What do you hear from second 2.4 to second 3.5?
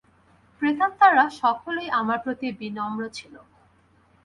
বিনম্র ছিল।